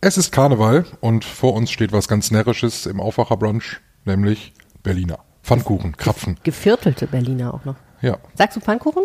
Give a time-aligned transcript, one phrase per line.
[0.00, 4.52] Es ist Karneval und vor uns steht was ganz Närrisches im Aufwacherbrunch, nämlich
[4.84, 5.18] Berliner.
[5.42, 6.38] Pfannkuchen, Krapfen.
[6.44, 7.74] Geviertelte Berliner auch noch.
[8.00, 8.18] Ja.
[8.34, 9.02] Sagst du Pfannkuchen?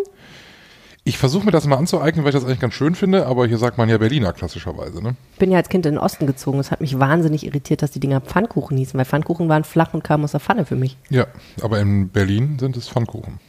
[1.02, 3.58] Ich versuche mir das mal anzueignen, weil ich das eigentlich ganz schön finde, aber hier
[3.58, 5.16] sagt man ja Berliner klassischerweise, ne?
[5.32, 6.60] Ich bin ja als Kind in den Osten gezogen.
[6.60, 10.04] Es hat mich wahnsinnig irritiert, dass die Dinger Pfannkuchen hießen, weil Pfannkuchen waren flach und
[10.04, 10.96] kamen aus der Pfanne für mich.
[11.10, 11.26] Ja,
[11.60, 13.40] aber in Berlin sind es Pfannkuchen.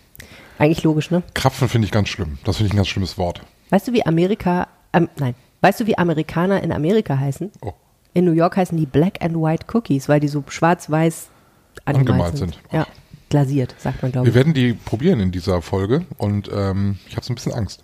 [0.58, 1.22] Eigentlich logisch, ne?
[1.36, 2.40] Krapfen finde ich ganz schlimm.
[2.44, 3.42] Das finde ich ein ganz schlimmes Wort.
[3.70, 7.52] Weißt du, wie Amerika, ähm, nein, weißt du, wie Amerikaner in Amerika heißen?
[7.62, 7.74] Oh,
[8.14, 11.28] In New York heißen die Black and White Cookies, weil die so schwarz-weiß
[11.86, 12.54] angemalt, Angemalt sind.
[12.56, 12.64] sind.
[12.74, 12.88] Ja,
[13.30, 14.36] glasiert, sagt man, glaube wir ich.
[14.36, 17.82] werden die probieren in dieser Folge und ähm, ich habe so ein bisschen Angst.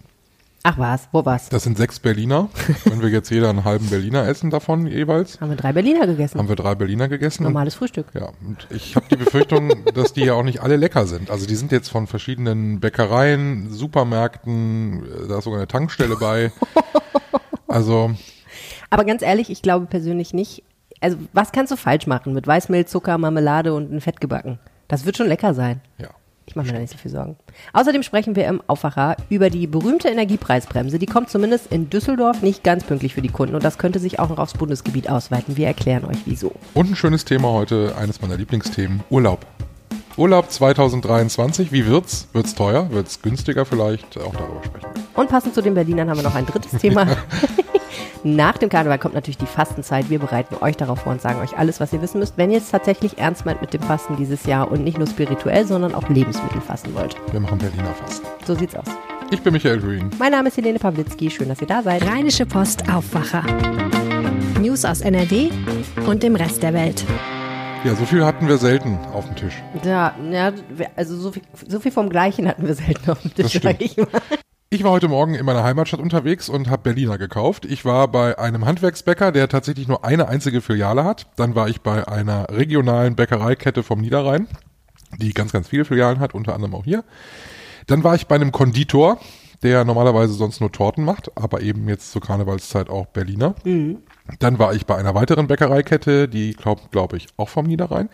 [0.63, 1.49] Ach was, wo war's?
[1.49, 2.47] Das sind sechs Berliner.
[2.85, 6.37] Wenn wir jetzt jeder einen halben Berliner essen davon jeweils, Haben wir drei Berliner gegessen.
[6.37, 7.41] haben wir drei Berliner gegessen.
[7.43, 8.05] Normales Frühstück.
[8.13, 11.31] Ja, und ich habe die Befürchtung, dass die ja auch nicht alle lecker sind.
[11.31, 16.51] Also die sind jetzt von verschiedenen Bäckereien, Supermärkten, äh, da ist sogar eine Tankstelle bei.
[17.71, 18.11] Also,
[18.89, 20.63] Aber ganz ehrlich, ich glaube persönlich nicht.
[20.99, 24.59] Also, was kannst du falsch machen mit Weißmehl, Zucker, Marmelade und ein Fett gebacken?
[24.87, 25.81] Das wird schon lecker sein.
[25.97, 26.09] ja.
[26.47, 27.37] Ich mache mir da nicht so viel Sorgen.
[27.71, 30.99] Außerdem sprechen wir im Aufwacher über die berühmte Energiepreisbremse.
[30.99, 34.19] Die kommt zumindest in Düsseldorf nicht ganz pünktlich für die Kunden und das könnte sich
[34.19, 35.55] auch noch aufs Bundesgebiet ausweiten.
[35.55, 36.51] Wir erklären euch wieso.
[36.73, 39.45] Und ein schönes Thema heute, eines meiner Lieblingsthemen, Urlaub.
[40.17, 42.27] Urlaub 2023, wie wird's?
[42.33, 42.89] Wird's teuer?
[42.91, 44.17] Wird's günstiger vielleicht?
[44.17, 44.87] Auch darüber sprechen.
[45.15, 47.07] Und passend zu den Berlinern haben wir noch ein drittes Thema.
[48.23, 50.09] Nach dem Karneval kommt natürlich die Fastenzeit.
[50.09, 52.59] Wir bereiten euch darauf vor und sagen euch alles, was ihr wissen müsst, wenn ihr
[52.59, 56.07] es tatsächlich ernst meint mit dem Fasten dieses Jahr und nicht nur spirituell, sondern auch
[56.07, 57.15] Lebensmittel fasten wollt.
[57.31, 58.27] Wir machen Berliner Fasten.
[58.45, 58.85] So sieht's aus.
[59.31, 60.09] Ich bin Michael Green.
[60.19, 61.31] Mein Name ist Helene Pawlitzki.
[61.31, 62.05] Schön, dass ihr da seid.
[62.05, 63.43] Rheinische Post Aufwacher.
[64.59, 65.49] News aus NRW
[66.05, 67.03] und dem Rest der Welt.
[67.83, 69.55] Ja, so viel hatten wir selten auf dem Tisch.
[69.83, 70.53] Ja, ja,
[70.95, 73.97] also so viel, so viel vom Gleichen hatten wir selten auf dem Tisch, sag ich
[73.97, 74.07] mal.
[74.69, 77.65] Ich war heute Morgen in meiner Heimatstadt unterwegs und habe Berliner gekauft.
[77.65, 81.25] Ich war bei einem Handwerksbäcker, der tatsächlich nur eine einzige Filiale hat.
[81.37, 84.47] Dann war ich bei einer regionalen Bäckereikette vom Niederrhein,
[85.17, 87.03] die ganz, ganz viele Filialen hat, unter anderem auch hier.
[87.87, 89.19] Dann war ich bei einem Konditor,
[89.63, 93.55] der normalerweise sonst nur Torten macht, aber eben jetzt zur Karnevalszeit auch Berliner.
[94.39, 98.09] Dann war ich bei einer weiteren Bäckereikette, die glaube glaub ich auch vom Niederrhein,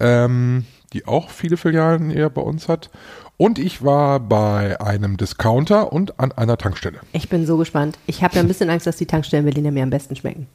[0.00, 2.90] ähm, die auch viele Filialen eher bei uns hat.
[3.36, 7.00] Und ich war bei einem Discounter und an einer Tankstelle.
[7.12, 7.98] Ich bin so gespannt.
[8.06, 10.46] Ich habe ja ein bisschen Angst, dass die Tankstellen Berliner mir am besten schmecken.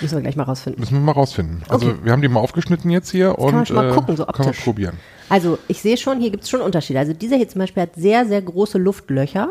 [0.00, 0.80] Müssen wir gleich mal rausfinden.
[0.80, 1.62] Müssen wir mal rausfinden.
[1.68, 1.98] Also Okay.
[2.04, 4.24] wir haben die mal aufgeschnitten jetzt hier und kann man schon mal äh, gucken, so
[4.26, 4.64] können wir optisch.
[4.64, 4.98] probieren.
[5.28, 6.98] Also, ich sehe schon, hier gibt es schon Unterschiede.
[6.98, 9.50] Also, dieser hier zum Beispiel hat sehr, sehr große Luftlöcher.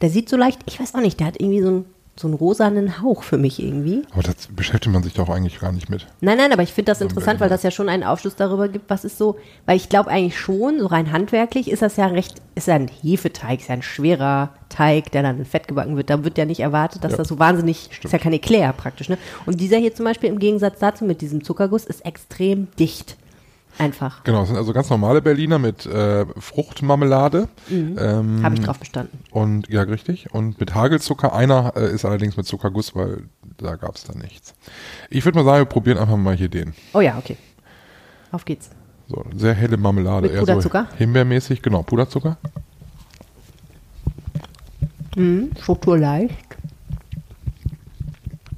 [0.00, 1.84] Der sieht so leicht, ich weiß auch nicht, der hat irgendwie so einen,
[2.16, 4.02] so einen rosanen Hauch für mich irgendwie.
[4.12, 6.06] Aber das beschäftigt man sich doch eigentlich gar nicht mit.
[6.20, 8.88] Nein, nein, aber ich finde das interessant, weil das ja schon einen Aufschluss darüber gibt,
[8.90, 9.36] was ist so,
[9.66, 12.88] weil ich glaube eigentlich schon, so rein handwerklich ist das ja recht, ist ja ein
[12.88, 16.10] Hefeteig, ist ja ein schwerer Teig, der dann in Fett gebacken wird.
[16.10, 19.08] Da wird ja nicht erwartet, dass Ja, das so wahnsinnig, ist ja kein Eclair praktisch,
[19.08, 19.18] ne?
[19.46, 23.16] Und dieser hier zum Beispiel im Gegensatz dazu mit diesem Zuckerguss ist extrem dicht.
[23.78, 24.22] Einfach.
[24.24, 27.48] Genau, das sind also ganz normale Berliner mit äh, Fruchtmarmelade.
[27.68, 27.96] Mhm.
[27.98, 29.18] Ähm, Habe ich drauf bestanden.
[29.30, 30.32] Und ja, richtig.
[30.32, 31.34] Und mit Hagelzucker.
[31.34, 33.24] Einer äh, ist allerdings mit Zuckerguss, weil
[33.58, 34.54] da gab es dann nichts.
[35.10, 36.74] Ich würde mal sagen, wir probieren einfach mal hier den.
[36.92, 37.36] Oh ja, okay.
[38.30, 38.70] Auf geht's.
[39.08, 40.28] So, sehr helle Marmelade.
[40.28, 40.88] Mit Puderzucker?
[40.90, 42.38] So himbeermäßig, genau, Puderzucker.
[45.60, 46.56] Struktur leicht.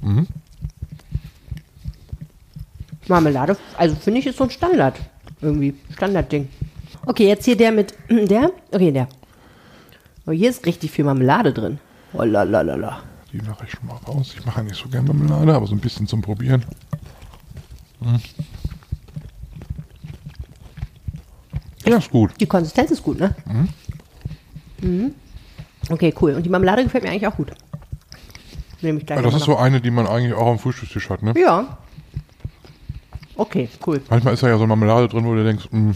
[0.01, 0.27] Mhm.
[3.09, 4.95] Marmelade, also finde ich, ist so ein Standard.
[5.41, 5.75] Irgendwie.
[5.93, 6.47] Standardding.
[7.05, 7.93] Okay, jetzt hier der mit.
[8.09, 8.51] Der?
[8.71, 9.07] Okay, der.
[10.25, 11.79] Oh, hier ist richtig viel Marmelade drin.
[12.13, 12.99] Oh la la la la.
[13.31, 14.33] Die mache ich schon mal raus.
[14.37, 16.65] Ich mache ja nicht so gerne Marmelade, aber so ein bisschen zum Probieren.
[18.01, 18.19] Mhm.
[21.85, 22.31] Ja, ist gut.
[22.39, 23.33] Die Konsistenz ist gut, ne?
[24.81, 25.13] Mhm.
[25.89, 26.33] Okay, cool.
[26.33, 27.51] Und die Marmelade gefällt mir eigentlich auch gut.
[28.81, 30.59] Nehme ich gleich Ja, das noch ist mal so eine, die man eigentlich auch am
[30.59, 31.33] Frühstückstisch hat, ne?
[31.39, 31.77] Ja.
[33.37, 34.01] Okay, cool.
[34.09, 35.93] Manchmal ist da ja so Marmelade drin, wo du denkst, mh,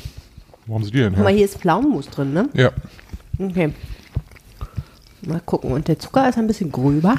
[0.68, 1.28] wo haben sie die denn her?
[1.29, 2.50] hier ist Pflaumenmus drin, ne?
[2.53, 2.69] Ja,
[3.40, 3.74] Okay.
[5.24, 5.72] Mal gucken.
[5.72, 7.16] Und der Zucker ist ein bisschen gröber.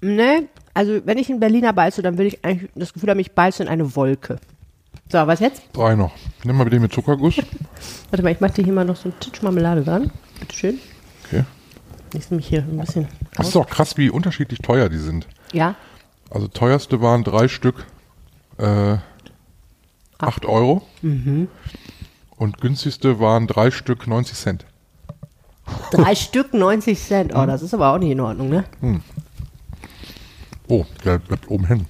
[0.00, 3.32] Ne, also wenn ich in Berliner beiße, dann will ich eigentlich das Gefühl haben, ich
[3.32, 4.38] beiße in eine Wolke.
[5.10, 5.62] So, was jetzt?
[5.72, 6.12] drei noch.
[6.44, 7.36] Nimm mal den mit Zuckerguss.
[8.10, 10.10] Warte mal, ich mache dir hier mal noch so einen Titsch Marmelade dran.
[10.40, 10.78] Bitte schön.
[11.26, 11.44] Okay.
[12.14, 13.08] Ich nehme mich hier ein bisschen.
[13.36, 15.26] Das ist doch krass, wie unterschiedlich teuer die sind.
[15.52, 15.74] Ja,
[16.30, 17.86] Also teuerste waren drei Stück
[18.58, 18.96] äh,
[20.26, 20.82] 8 Euro.
[21.02, 21.48] Mhm.
[22.36, 24.66] Und günstigste waren drei Stück 90 Cent.
[25.92, 27.32] drei Stück 90 Cent.
[27.34, 28.64] Oh, das ist aber auch nicht in Ordnung, ne?
[30.68, 31.86] Oh, der bleibt oben hängen.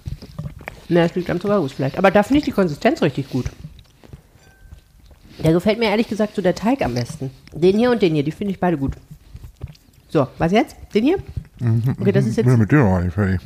[0.88, 1.96] Ne, das liegt am Zuckerguss vielleicht.
[1.96, 3.46] Aber da finde ich die Konsistenz richtig gut.
[5.42, 7.30] Der gefällt mir ehrlich gesagt so der Teig am besten.
[7.52, 8.94] Den hier und den hier, die finde ich beide gut.
[10.08, 10.76] So, was jetzt?
[10.94, 11.18] Den hier?
[11.98, 13.40] Okay, das ist Ich jetzt bin mit dir noch nicht fertig.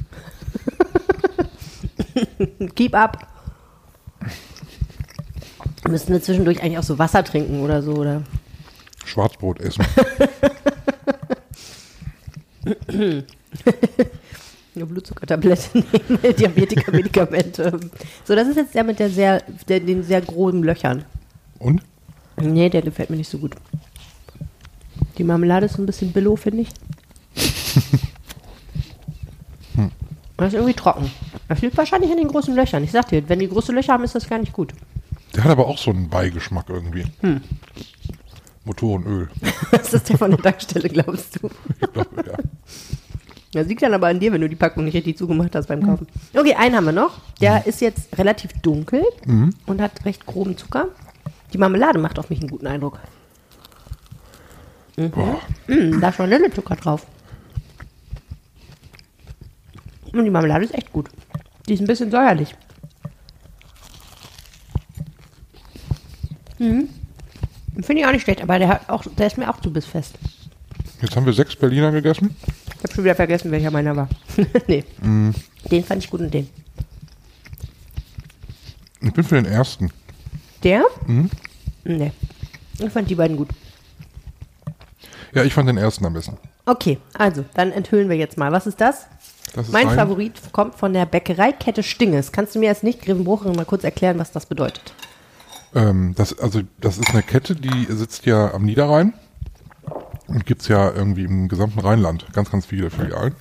[2.75, 3.27] Keep up.
[5.89, 8.23] Müssen wir zwischendurch eigentlich auch so Wasser trinken oder so, oder?
[9.05, 9.85] Schwarzbrot essen.
[14.75, 17.81] Eine Blutzuckertablette nehmen, Diabetiker-Medikamente.
[18.25, 21.05] So, das ist jetzt der mit der sehr, der, den sehr groben Löchern.
[21.59, 21.83] Und?
[22.37, 23.55] Nee, der gefällt mir nicht so gut.
[25.17, 26.69] Die Marmelade ist so ein bisschen billow, finde ich.
[30.37, 31.11] Das ist irgendwie trocken.
[31.49, 32.85] Das liegt wahrscheinlich an den großen Löchern.
[32.85, 34.73] Ich sag dir, wenn die große Löcher haben, ist das gar nicht gut.
[35.39, 37.05] Der hat aber auch so einen Beigeschmack irgendwie.
[37.21, 37.41] Hm.
[38.65, 39.29] Motorenöl.
[39.71, 41.49] Das ist der von der Tankstelle, glaubst du?
[41.81, 42.37] Ich glaube, ja.
[43.53, 45.87] Das liegt dann aber an dir, wenn du die Packung nicht richtig zugemacht hast beim
[45.87, 46.09] Kaufen.
[46.35, 47.21] Okay, einen haben wir noch.
[47.41, 49.05] Der ist jetzt relativ dunkel
[49.67, 50.89] und hat recht groben Zucker.
[51.53, 52.99] Die Marmelade macht auf mich einen guten Eindruck.
[54.97, 55.39] Boah.
[55.69, 57.07] Mm, da ist Vanillezucker drauf.
[60.13, 61.09] Und die Marmelade ist echt gut.
[61.69, 62.57] Die ist ein bisschen säuerlich.
[66.59, 66.89] Mhm.
[67.83, 70.15] Finde ich auch nicht schlecht, aber der, hat auch, der ist mir auch zu bissfest.
[71.01, 72.35] Jetzt haben wir sechs Berliner gegessen.
[72.77, 74.09] Ich habe schon wieder vergessen, welcher meiner war.
[74.67, 74.85] nee.
[75.71, 76.49] Den fand ich gut und den.
[79.01, 79.93] Ich bin für den ersten.
[80.65, 80.83] Der?
[81.85, 82.13] Nee.
[82.81, 83.49] Ich fand die beiden gut.
[85.35, 86.37] Ja, ich fand den ersten am besten.
[86.67, 88.51] Okay, also, dann enthüllen wir jetzt mal.
[88.51, 89.07] Was ist das?
[89.55, 92.33] Das ist Mein ein- Favorit kommt von der Bäckereikette Stinges.
[92.33, 94.93] Kannst du mir als Nicht-Grevenbrucherin mal kurz erklären, was das bedeutet?
[95.75, 99.13] Ähm, das, also, das ist eine Kette, die sitzt ja am Niederrhein
[100.27, 103.35] und gibt's ja irgendwie im gesamten Rheinland ganz, ganz viele Filialen.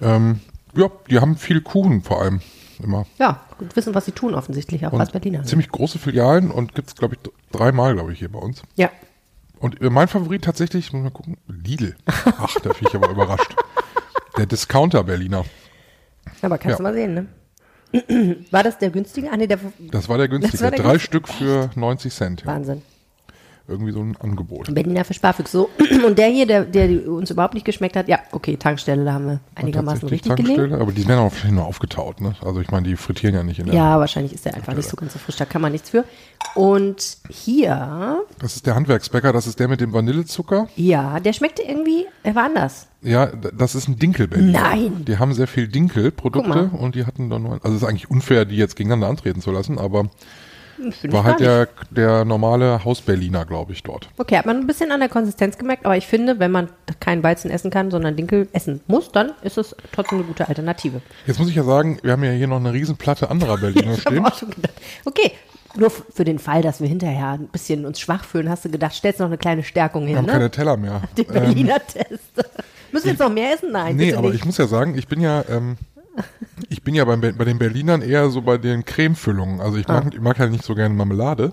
[0.00, 0.40] Ähm,
[0.74, 2.40] ja, die haben viel Kuchen vor allem
[2.82, 3.06] immer.
[3.18, 5.42] Ja, gut wissen, was sie tun, offensichtlich, auch als Berliner.
[5.44, 8.62] ziemlich große Filialen und gibt's glaube ich, dreimal, glaube ich, hier bei uns.
[8.76, 8.90] Ja.
[9.58, 11.96] Und äh, mein Favorit tatsächlich, muss mal gucken, Lidl.
[12.06, 13.56] Ach, da bin ich aber überrascht.
[14.36, 15.44] Der Discounter Berliner.
[16.42, 16.76] Aber kannst Ja.
[16.76, 17.26] du mal sehen, ne?
[18.50, 19.30] War das der günstige?
[19.32, 19.58] Ah, nee, der
[19.90, 20.62] Das war der günstige.
[20.62, 21.06] War der Drei günstige.
[21.06, 22.40] Stück für 90 Cent.
[22.42, 22.46] Ja.
[22.48, 22.82] Wahnsinn.
[23.68, 24.72] Irgendwie so ein Angebot.
[24.74, 25.52] Berliner für Sparfüchs.
[25.52, 25.68] So.
[26.06, 29.26] Und der hier, der, der uns überhaupt nicht geschmeckt hat, ja, okay, Tankstelle, da haben
[29.26, 30.34] wir einigermaßen richtig.
[30.34, 32.34] Tankstelle, aber die werden auch nur aufgetaut, ne?
[32.42, 33.74] Also ich meine, die frittieren ja nicht in der.
[33.74, 36.04] Ja, wahrscheinlich ist der einfach nicht so ganz so frisch, da kann man nichts für.
[36.54, 40.68] Und hier, Das ist der Handwerksbäcker, das ist der mit dem Vanillezucker.
[40.76, 42.86] ja, der schmeckte irgendwie, er war anders.
[43.02, 44.60] Ja, das ist ein Dinkelberliner.
[44.60, 45.04] Nein.
[45.04, 48.44] Die haben sehr viel Dinkelprodukte und die hatten dann nur, also es ist eigentlich unfair,
[48.46, 50.08] die jetzt gegeneinander antreten zu lassen, aber
[51.10, 54.08] war halt der, der normale Hausberliner, glaube ich, dort.
[54.18, 56.68] Okay, hat man ein bisschen an der Konsistenz gemerkt, aber ich finde, wenn man
[57.00, 61.00] keinen Weizen essen kann, sondern Dinkel essen muss, dann ist es trotzdem eine gute Alternative.
[61.26, 64.24] Jetzt muss ich ja sagen, wir haben ja hier noch eine Riesenplatte anderer Berliner stehen.
[65.04, 65.32] okay,
[65.76, 68.94] nur für den Fall, dass wir hinterher ein bisschen uns schwach fühlen, hast du gedacht,
[68.94, 70.32] stellst noch eine kleine Stärkung Wir hin, haben ne?
[70.32, 71.02] keine Teller mehr.
[71.16, 72.22] Den Berliner Test.
[72.92, 73.70] Müssen wir jetzt noch mehr essen?
[73.72, 74.38] Nein, Nee, aber nicht.
[74.40, 75.76] ich muss ja sagen, ich bin ja, ähm,
[76.68, 79.60] ich bin ja bei, bei den Berlinern eher so bei den Cremefüllungen.
[79.60, 80.00] Also ich Ah.
[80.04, 81.52] mag, ich mag halt nicht so gerne Marmelade.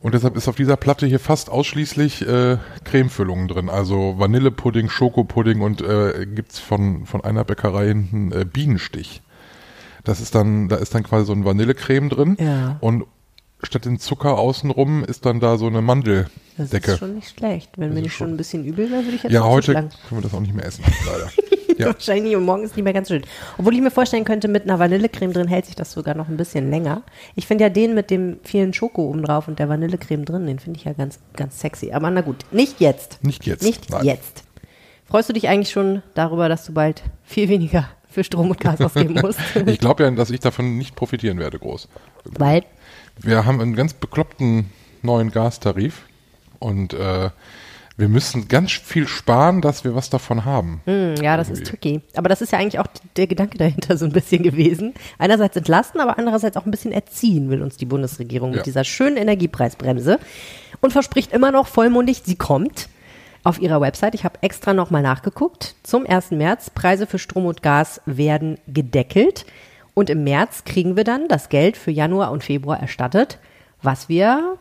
[0.00, 3.70] Und deshalb ist auf dieser Platte hier fast ausschließlich äh, Cremefüllungen drin.
[3.70, 9.22] Also Vanillepudding, Schokopudding und äh, gibt's von, von einer Bäckerei hinten äh, Bienenstich.
[10.04, 12.36] Das ist dann, da ist dann quasi so ein Vanillecreme drin.
[12.38, 12.76] Ja.
[12.80, 13.04] Und
[13.62, 16.92] statt den Zucker außenrum ist dann da so eine das Mandeldecke.
[16.92, 17.70] ist schon nicht schlecht.
[17.78, 19.90] Wenn mir ist nicht schon ein bisschen übel wäre, würde ich jetzt Ja, heute können
[20.10, 21.30] wir das auch nicht mehr essen, leider.
[21.78, 21.86] ja.
[21.86, 23.22] Wahrscheinlich und morgen ist nicht mehr ganz schön.
[23.58, 26.36] Obwohl ich mir vorstellen könnte, mit einer Vanillecreme drin hält sich das sogar noch ein
[26.36, 27.02] bisschen länger.
[27.34, 30.58] Ich finde ja den mit dem vielen Schoko oben drauf und der Vanillecreme drin, den
[30.58, 31.92] finde ich ja ganz, ganz sexy.
[31.92, 33.22] Aber na gut, nicht jetzt.
[33.22, 34.04] Nicht jetzt, Nicht nein.
[34.04, 34.44] jetzt.
[35.06, 38.80] Freust du dich eigentlich schon darüber, dass du bald viel weniger für Strom und Gas
[38.80, 39.38] ausgeben musst?
[39.66, 41.88] Ich glaube ja, dass ich davon nicht profitieren werde, groß.
[42.24, 42.64] Weil,
[43.18, 44.70] Wir haben einen ganz bekloppten
[45.02, 46.02] neuen Gastarif
[46.58, 47.30] und äh,
[47.96, 50.80] wir müssen ganz viel sparen, dass wir was davon haben.
[50.84, 51.70] hm, ja, das ist Irgendwie.
[51.70, 52.00] tricky.
[52.16, 54.94] Aber das ist ja eigentlich auch der Gedanke dahinter so ein bisschen gewesen.
[55.18, 58.56] Einerseits entlasten, aber andererseits auch ein bisschen erziehen will uns die Bundesregierung Ja.
[58.58, 60.18] mit dieser schönen Energiepreisbremse
[60.80, 62.88] und verspricht immer noch vollmundig, sie kommt.
[63.44, 66.30] Auf ihrer Website, ich habe extra nochmal nachgeguckt, zum 1.
[66.30, 69.44] März, Preise für Strom und Gas werden gedeckelt.
[69.92, 73.38] Und im März kriegen wir dann das Geld für Januar und Februar erstattet,
[73.82, 74.56] was wir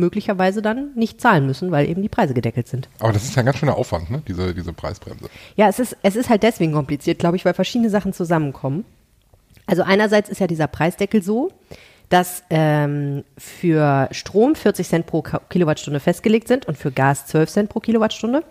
[0.00, 2.88] möglicherweise dann nicht zahlen müssen, weil eben die Preise gedeckelt sind.
[2.98, 4.22] Aber das ist ja ein ganz schöner Aufwand, ne?
[4.26, 5.26] diese, diese Preisbremse.
[5.56, 8.84] Ja, es ist, es ist halt deswegen kompliziert, glaube ich, weil verschiedene Sachen zusammenkommen.
[9.66, 11.52] Also einerseits ist ja dieser Preisdeckel so,
[12.08, 17.70] dass ähm, für Strom 40 Cent pro Kilowattstunde festgelegt sind und für Gas 12 Cent
[17.70, 18.42] pro Kilowattstunde.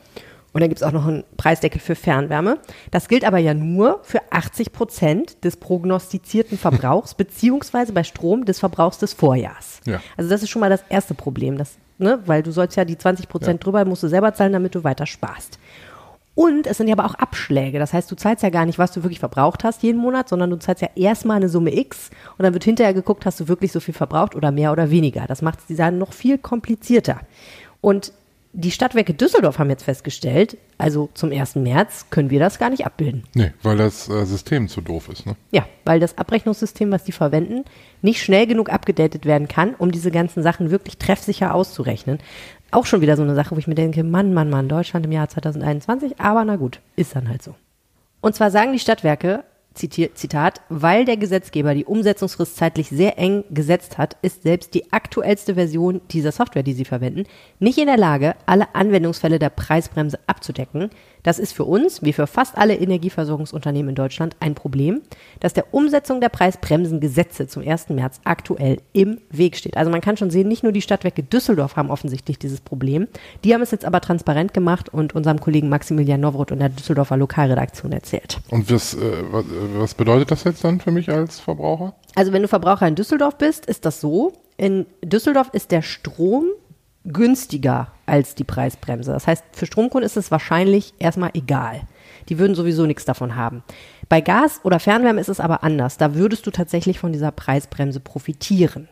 [0.52, 2.58] Und dann gibt es auch noch einen Preisdeckel für Fernwärme.
[2.92, 8.60] Das gilt aber ja nur für 80 Prozent des prognostizierten Verbrauchs, beziehungsweise bei Strom des
[8.60, 9.82] Verbrauchs des Vorjahrs.
[9.86, 10.02] Ja.
[10.18, 12.20] Also das ist schon mal das erste Problem, das, ne?
[12.26, 13.64] weil du sollst ja die 20 Prozent Ja.
[13.64, 15.60] drüber, musst du selber zahlen, damit du weiter sparst.
[16.36, 17.80] Und es sind ja aber auch Abschläge.
[17.80, 20.50] Das heißt, du zahlst ja gar nicht, was du wirklich verbraucht hast jeden Monat, sondern
[20.50, 23.72] du zahlst ja erstmal eine Summe X und dann wird hinterher geguckt, hast du wirklich
[23.74, 25.26] so viel verbraucht oder mehr oder weniger.
[25.28, 27.20] Das macht die Sachen noch viel komplizierter.
[27.82, 28.14] Und
[28.54, 31.56] die Stadtwerke Düsseldorf haben jetzt festgestellt, also zum 1.
[31.56, 33.24] März können wir das gar nicht abbilden.
[33.36, 35.26] Nee, weil das äh, System zu doof ist.
[35.26, 35.36] Ne?
[35.52, 37.66] Ja, weil das Abrechnungssystem, was die verwenden,
[38.02, 42.20] nicht schnell genug abgedatet werden kann, um diese ganzen Sachen wirklich treffsicher auszurechnen.
[42.72, 45.12] Auch schon wieder so eine Sache, wo ich mir denke, Mann, Mann, Mann, Deutschland im
[45.12, 47.56] Jahr 2021, aber na gut, ist dann halt so.
[48.22, 53.98] Und zwar sagen die Stadtwerke, Zitat, weil der Gesetzgeber die Umsetzungsfrist zeitlich sehr eng gesetzt
[53.98, 57.24] hat, ist selbst die aktuellste Version dieser Software, die sie verwenden,
[57.60, 60.90] nicht in der Lage, alle Anwendungsfälle der Preisbremse abzudecken.
[61.24, 65.02] Das ist für uns, wie für fast alle Energieversorgungsunternehmen in Deutschland, ein Problem,
[65.40, 67.90] das der Umsetzung der Preisbremsengesetze zum 1.
[67.90, 69.78] März aktuell im Weg steht.
[69.78, 73.08] Also man kann schon sehen, nicht nur die Stadtwerke Düsseldorf haben offensichtlich dieses Problem.
[73.44, 77.18] Die haben es jetzt aber transparent gemacht und unserem Kollegen Maximilian Nowroth und der Düsseldorfer
[77.18, 78.40] Lokalredaktion erzählt.
[78.50, 79.00] Und was, äh,
[79.32, 79.46] was,
[79.76, 81.96] was bedeutet das jetzt dann für mich als Verbraucher?
[82.16, 84.34] Also wenn du Verbraucher in Düsseldorf bist, ist das so.
[84.58, 86.46] In Düsseldorf ist der Strom
[87.12, 89.12] günstiger als die Preisbremse.
[89.12, 91.82] Das heißt, für Stromkunden ist es wahrscheinlich erstmal egal.
[92.28, 93.64] Die würden sowieso nichts davon haben.
[94.08, 95.98] Bei Gas oder Fernwärme ist es aber anders.
[95.98, 98.88] Da würdest du tatsächlich von dieser Preisbremse profitieren.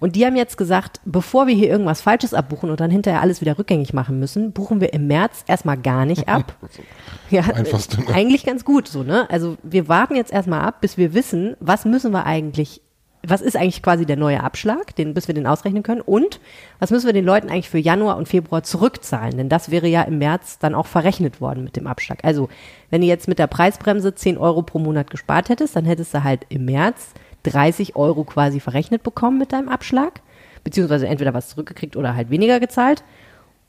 [0.00, 3.40] Und die haben jetzt gesagt, bevor wir hier irgendwas Falsches abbuchen und dann hinterher alles
[3.40, 6.56] wieder rückgängig machen müssen, buchen wir im März erstmal gar nicht ab.
[7.30, 8.08] ja, Einfachste, ne?
[8.14, 9.28] eigentlich ganz gut so, ne?
[9.30, 12.80] Also wir warten jetzt erstmal ab, bis wir wissen, was müssen wir eigentlich
[13.26, 16.00] was ist eigentlich quasi der neue Abschlag, den, bis wir den ausrechnen können?
[16.00, 16.40] Und
[16.78, 19.36] was müssen wir den Leuten eigentlich für Januar und Februar zurückzahlen?
[19.36, 22.18] Denn das wäre ja im März dann auch verrechnet worden mit dem Abschlag.
[22.22, 22.48] Also,
[22.90, 26.22] wenn du jetzt mit der Preisbremse 10 Euro pro Monat gespart hättest, dann hättest du
[26.22, 27.14] halt im März
[27.44, 30.20] 30 Euro quasi verrechnet bekommen mit deinem Abschlag.
[30.62, 33.04] Beziehungsweise entweder was zurückgekriegt oder halt weniger gezahlt.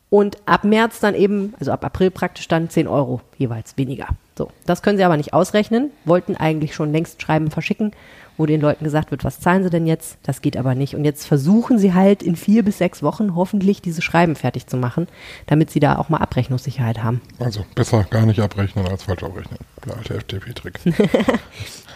[0.10, 4.08] Und ab März dann eben, also ab April praktisch dann 10 Euro jeweils weniger.
[4.38, 7.92] So, das können sie aber nicht ausrechnen, wollten eigentlich schon längst Schreiben verschicken
[8.38, 10.18] wo den Leuten gesagt wird, was zahlen sie denn jetzt?
[10.24, 10.96] Das geht aber nicht.
[10.96, 14.78] Und jetzt versuchen sie halt in vier bis sechs Wochen hoffentlich diese Schreiben fertig zu
[14.78, 15.08] machen,
[15.48, 17.22] damit sie da auch mal Abrechnungssicherheit haben.
[17.40, 19.60] Also besser gar nicht abrechnen als falsch abrechnen.
[19.86, 20.80] Der alte FDP-Trick.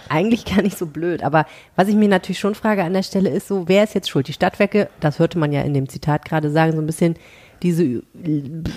[0.09, 1.23] Eigentlich gar nicht so blöd.
[1.23, 4.09] Aber was ich mir natürlich schon frage an der Stelle ist so, wer ist jetzt
[4.09, 4.27] schuld?
[4.27, 7.15] Die Stadtwerke, das hörte man ja in dem Zitat gerade sagen, so ein bisschen,
[7.63, 8.03] diese,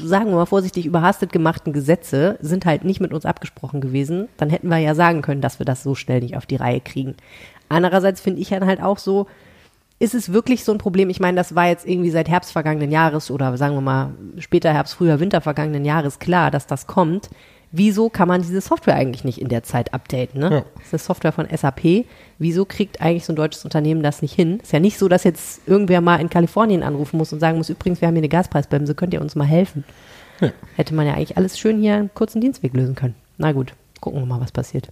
[0.04, 4.28] sagen wir mal vorsichtig, überhastet gemachten Gesetze sind halt nicht mit uns abgesprochen gewesen.
[4.36, 6.80] Dann hätten wir ja sagen können, dass wir das so schnell nicht auf die Reihe
[6.80, 7.14] kriegen.
[7.68, 9.26] Andererseits finde ich dann halt auch so,
[9.98, 11.10] ist es wirklich so ein Problem?
[11.10, 14.72] Ich meine, das war jetzt irgendwie seit Herbst vergangenen Jahres oder sagen wir mal später
[14.72, 17.30] Herbst, früher Winter vergangenen Jahres klar, dass das kommt
[17.72, 20.40] wieso kann man diese Software eigentlich nicht in der Zeit updaten?
[20.40, 20.50] Ne?
[20.50, 20.64] Ja.
[20.76, 22.04] Das ist Software von SAP.
[22.38, 24.60] Wieso kriegt eigentlich so ein deutsches Unternehmen das nicht hin?
[24.60, 27.70] Ist ja nicht so, dass jetzt irgendwer mal in Kalifornien anrufen muss und sagen muss,
[27.70, 29.84] übrigens, wir haben hier eine Gaspreisbremse, könnt ihr uns mal helfen?
[30.40, 30.52] Ja.
[30.76, 33.14] Hätte man ja eigentlich alles schön hier einen kurzen Dienstweg lösen können.
[33.38, 34.88] Na gut, gucken wir mal, was passiert.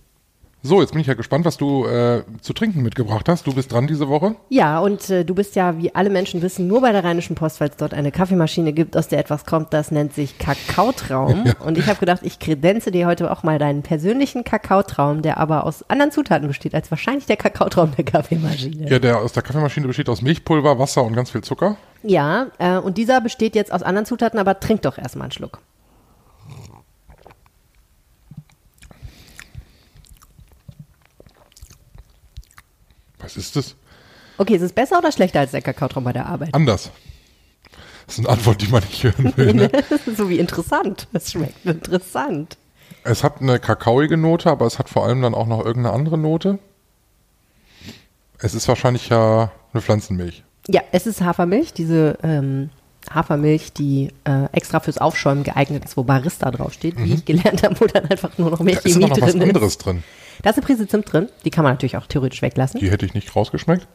[0.62, 3.46] So, jetzt bin ich ja gespannt, was du äh, zu trinken mitgebracht hast.
[3.46, 4.34] Du bist dran diese Woche.
[4.50, 7.60] Ja, und äh, du bist ja, wie alle Menschen wissen, nur bei der Rheinischen Post,
[7.60, 11.44] weil es dort eine Kaffeemaschine gibt, aus der etwas kommt, das nennt sich Kakaotraum.
[11.50, 11.54] Ja.
[11.64, 15.64] Und ich habe gedacht, ich kredenze dir heute auch mal deinen persönlichen Kakaotraum, der aber
[15.64, 18.90] aus anderen Zutaten besteht, als wahrscheinlich der Kakaotraum der Kaffeemaschine.
[18.90, 21.76] Ja, der aus der Kaffeemaschine besteht aus Milchpulver, Wasser und ganz viel Zucker.
[22.02, 25.60] Ja, äh, und dieser besteht jetzt aus anderen Zutaten, aber trink doch erstmal einen Schluck.
[33.30, 33.76] Was ist das?
[34.38, 36.52] Okay, ist es besser oder schlechter als der Kakaotraum bei der Arbeit?
[36.52, 36.90] Anders.
[38.06, 39.54] Das ist eine Antwort, die man nicht hören will.
[39.54, 39.70] Ne?
[40.16, 41.06] so wie interessant.
[41.12, 42.56] Es schmeckt interessant.
[43.04, 46.18] Es hat eine kakaoige Note, aber es hat vor allem dann auch noch irgendeine andere
[46.18, 46.58] Note.
[48.38, 50.42] Es ist wahrscheinlich ja eine Pflanzenmilch.
[50.66, 52.70] Ja, es ist Hafermilch, diese ähm,
[53.12, 57.04] Hafermilch, die äh, extra fürs Aufschäumen geeignet ist, wo Barista draufsteht, mhm.
[57.04, 59.78] wie ich gelernt habe, wo dann einfach nur noch Milch da ist noch was anderes
[59.78, 60.02] drin.
[60.42, 61.28] Da ist eine Prise Zimt drin.
[61.44, 62.80] Die kann man natürlich auch theoretisch weglassen.
[62.80, 63.86] Die hätte ich nicht rausgeschmeckt.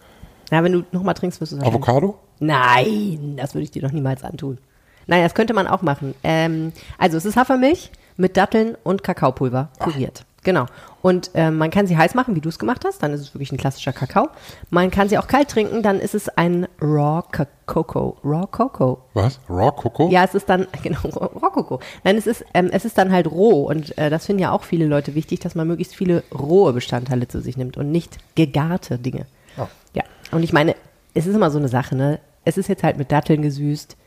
[0.51, 1.67] Ja, wenn du nochmal trinkst, wirst du sagen.
[1.67, 2.19] Avocado?
[2.39, 4.60] Nein, das würde ich dir doch niemals antun.
[5.07, 6.13] Nein, das könnte man auch machen.
[6.24, 10.25] Ähm, also es ist Hafermilch mit Datteln und Kakaopulver püriert.
[10.46, 10.68] Genau.
[11.02, 13.34] Und ähm, man kann sie heiß machen, wie du es gemacht hast, dann ist es
[13.34, 14.30] wirklich ein klassischer Kakao.
[14.70, 17.24] Man kann sie auch kalt trinken, dann ist es ein Raw
[17.66, 18.14] Cocoa.
[18.24, 19.00] Raw Cocoa.
[19.16, 19.40] Was?
[19.50, 20.10] Raw Cocoa?
[20.10, 21.80] Ja, es ist dann, genau, Raw Cocoa.
[22.04, 24.64] Nein, es ist, ähm, es ist dann halt roh und äh, das finden ja auch
[24.64, 29.00] viele Leute wichtig, dass man möglichst viele rohe Bestandteile zu sich nimmt und nicht gegarte
[29.00, 29.25] Dinge.
[29.58, 29.68] Oh.
[29.94, 30.04] Ja.
[30.32, 30.75] Und ich meine,
[31.16, 32.20] es ist immer so eine Sache, ne?
[32.46, 33.98] Es ist jetzt halt mit Datteln gesüßt.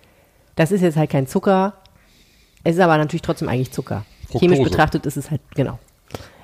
[0.54, 1.74] Das ist jetzt halt kein Zucker.
[2.62, 4.04] Es ist aber natürlich trotzdem eigentlich Zucker.
[4.28, 4.38] Fructose.
[4.38, 5.80] Chemisch betrachtet ist es halt, genau.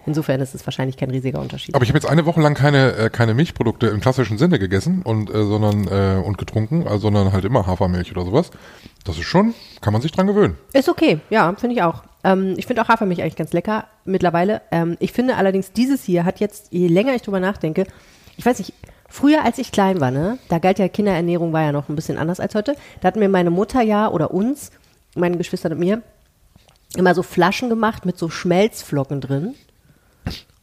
[0.06, 1.74] Insofern ist es wahrscheinlich kein riesiger Unterschied.
[1.74, 5.02] Aber ich habe jetzt eine Woche lang keine, äh, keine Milchprodukte im klassischen Sinne gegessen
[5.02, 8.50] und, äh, sondern, äh, und getrunken, also, sondern halt immer Hafermilch oder sowas.
[9.04, 10.58] Das ist schon, kann man sich dran gewöhnen.
[10.72, 12.02] Ist okay, ja, finde ich auch.
[12.22, 14.62] Ähm, ich finde auch Hafermilch eigentlich ganz lecker mittlerweile.
[14.70, 17.86] Ähm, ich finde allerdings, dieses hier hat jetzt, je länger ich drüber nachdenke,
[18.36, 18.74] ich weiß nicht,
[19.08, 22.18] früher als ich klein war, ne, da galt ja Kinderernährung war ja noch ein bisschen
[22.18, 22.76] anders als heute.
[23.00, 24.70] Da hatten mir meine Mutter ja oder uns,
[25.14, 26.02] meine Geschwister und mir,
[26.96, 29.54] immer so Flaschen gemacht mit so Schmelzflocken drin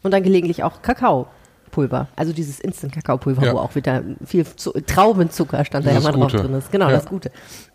[0.03, 2.07] und dann gelegentlich auch Kakaopulver.
[2.15, 3.53] Also dieses Instant-Kakaopulver, Ja.
[3.53, 6.71] wo auch wieder viel Zu Traubenzucker stand da ja immer drauf drin ist.
[6.71, 6.93] Genau, Ja.
[6.93, 7.31] das Gute.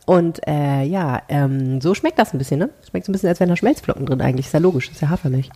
[0.07, 2.71] Und äh, ja, ähm, so schmeckt das ein bisschen, ne?
[2.88, 4.47] Schmeckt so ein bisschen, als wären da Schmelzflocken drin eigentlich.
[4.47, 5.50] Ist ja logisch, ist ja Hafermilch.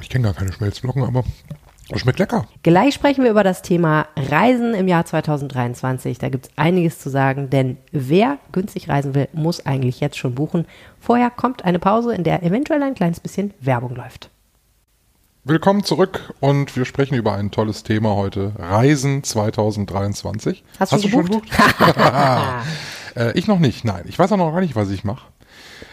[0.00, 1.22] Ich kenne gar keine Schmelzflocken, aber
[1.88, 2.46] das schmeckt lecker.
[2.62, 6.18] Gleich sprechen wir über das Thema Reisen im Jahr 2023.
[6.18, 10.34] Da gibt es einiges zu sagen, denn wer günstig reisen will, muss eigentlich jetzt schon
[10.34, 10.66] buchen.
[10.98, 14.30] Vorher kommt eine Pause, in der eventuell ein kleines bisschen Werbung läuft.
[15.44, 18.52] Willkommen zurück und wir sprechen über ein tolles Thema heute.
[18.58, 20.62] Reisen 2023.
[20.78, 21.48] Hast du schon gebucht?
[23.16, 24.04] äh, ich noch nicht, nein.
[24.06, 25.26] Ich weiß auch noch gar nicht, was ich mache.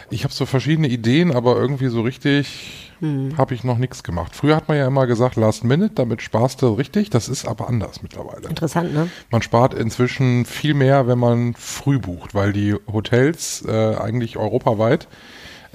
[0.08, 3.36] Ich habe so verschiedene Ideen, aber irgendwie so richtig Hm.
[3.38, 4.36] habe ich noch nichts gemacht.
[4.36, 7.10] Früher hat man ja immer gesagt, Last Minute, damit sparst du richtig.
[7.10, 8.48] Das ist aber anders mittlerweile.
[8.48, 9.08] Interessant, ne?
[9.30, 15.08] Man spart inzwischen viel mehr, wenn man früh bucht, weil die Hotels äh, eigentlich europaweit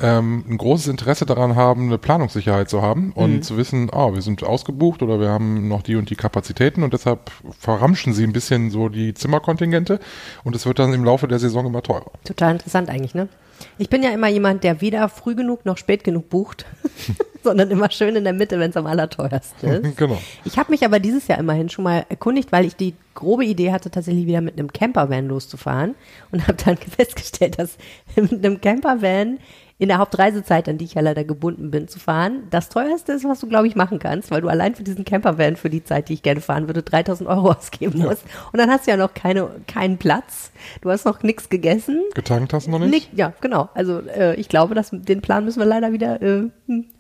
[0.02, 4.22] ähm, ein großes Interesse daran haben, eine Planungssicherheit zu haben und zu wissen, ah, wir
[4.22, 8.34] sind ausgebucht oder wir haben noch die und die Kapazitäten und deshalb verramschen sie ein
[8.34, 10.00] bisschen so die Zimmerkontingente
[10.44, 12.12] und es wird dann im Laufe der Saison immer teurer.
[12.26, 13.30] Total interessant eigentlich, ne?
[13.78, 16.66] Ich bin ja immer jemand, der weder früh genug noch spät genug bucht,
[17.44, 19.98] sondern immer schön in der Mitte, wenn es am allerteuersten ist.
[19.98, 20.18] genau.
[20.44, 23.72] Ich habe mich aber dieses Jahr immerhin schon mal erkundigt, weil ich die grobe Idee
[23.72, 25.96] hatte, tatsächlich wieder mit einem Campervan loszufahren
[26.32, 27.78] und habe dann festgestellt, dass
[28.16, 29.40] mit einem Campervan
[29.78, 33.26] in der Hauptreisezeit, an die ich ja leider gebunden bin, zu fahren, das teuerste ist,
[33.26, 36.08] was du, glaube ich, machen kannst, weil du allein für diesen Campervan für die Zeit,
[36.08, 38.24] die ich gerne fahren würde, 3000 Euro ausgeben musst.
[38.54, 40.52] Und dann hast du ja noch keine, keinen Platz.
[40.82, 42.02] Du hast noch nichts gegessen.
[42.14, 42.90] Getankt hast du noch nicht?
[42.90, 43.70] Nick, ja, genau.
[43.74, 46.50] Also äh, ich glaube, dass, den Plan müssen wir leider wieder äh,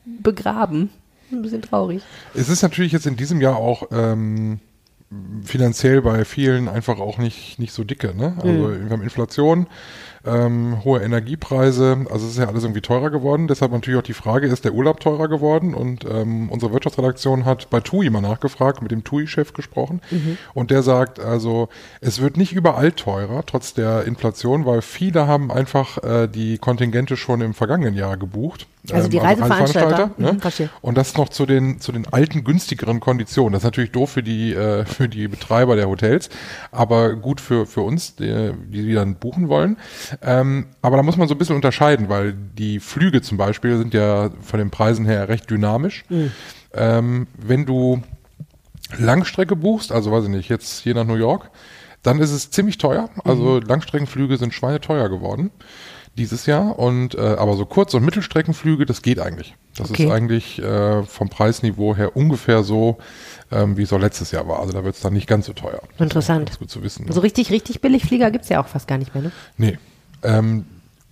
[0.05, 0.89] begraben.
[1.31, 2.03] Ein bisschen traurig.
[2.33, 4.59] Es ist natürlich jetzt in diesem Jahr auch ähm,
[5.43, 8.15] finanziell bei vielen einfach auch nicht, nicht so dicke.
[8.15, 8.35] Ne?
[8.37, 9.67] Also wir haben Inflation,
[10.25, 13.47] ähm, hohe Energiepreise, also es ist ja alles irgendwie teurer geworden.
[13.47, 15.73] Deshalb natürlich auch die Frage, ist der Urlaub teurer geworden?
[15.73, 20.01] Und ähm, unsere Wirtschaftsredaktion hat bei TUI mal nachgefragt, mit dem TUI-Chef gesprochen.
[20.53, 21.69] Und der sagt also,
[22.01, 27.17] es wird nicht überall teurer, trotz der Inflation, weil viele haben einfach äh, die Kontingente
[27.17, 28.67] schon im vergangenen Jahr gebucht.
[28.91, 30.11] Also die Ähm, Reiseveranstalter.
[30.17, 30.33] ne?
[30.33, 30.69] Mhm.
[30.81, 33.53] Und das noch zu den, zu den alten, günstigeren Konditionen.
[33.53, 36.29] Das ist natürlich doof für die, äh, für die Betreiber der Hotels,
[36.71, 39.77] aber gut für, für uns, die, die dann buchen wollen.
[40.21, 43.93] Ähm, aber da muss man so ein bisschen unterscheiden, weil die Flüge zum Beispiel sind
[43.93, 46.05] ja von den Preisen her recht dynamisch.
[46.73, 48.01] Ähm, wenn du
[48.97, 51.49] Langstrecke buchst, also weiß ich nicht, jetzt hier nach New York,
[52.03, 53.09] dann ist es ziemlich teuer.
[53.23, 55.49] Also Langstreckenflüge sind schweineteuer geworden
[56.17, 56.77] dieses Jahr.
[56.79, 59.55] Und äh, aber so Kurz- und Mittelstreckenflüge, das geht eigentlich.
[59.75, 60.05] Das Okay.
[60.05, 62.99] ist eigentlich äh, vom Preisniveau her ungefähr so,
[63.51, 64.59] ähm, wie es auch letztes Jahr war.
[64.59, 65.81] Also da wird es dann nicht ganz so teuer.
[65.81, 66.59] Das ist Interessant.
[66.59, 67.05] Gut zu wissen.
[67.05, 67.11] Ne?
[67.13, 69.31] So richtig, richtig billig Flieger gibt's ja auch fast gar nicht mehr, ne?
[69.57, 69.77] Nee.
[70.25, 70.65] Ähm,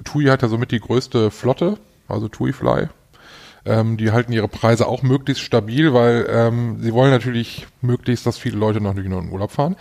[0.03, 2.87] TUI hat ja somit die größte Flotte, also TUI Fly.
[3.65, 8.37] Ähm, die halten ihre Preise auch möglichst stabil, weil ähm, sie wollen natürlich möglichst, dass
[8.37, 9.77] viele Leute noch in Urlaub fahren.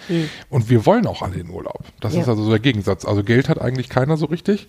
[0.51, 1.83] Und wir wollen auch alle in Urlaub.
[1.99, 2.21] Das Ja.
[2.21, 3.05] ist also so der Gegensatz.
[3.05, 4.69] Also Geld hat eigentlich keiner so richtig,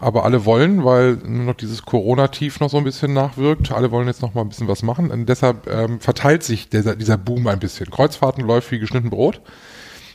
[0.00, 3.70] aber alle wollen, weil nur noch dieses Corona-Tief noch so ein bisschen nachwirkt.
[3.70, 5.12] Alle wollen jetzt noch mal ein bisschen was machen.
[5.12, 7.88] Und deshalb ähm, verteilt sich dieser, dieser Boom ein bisschen.
[7.92, 9.40] Kreuzfahrten läuft wie geschnitten Brot.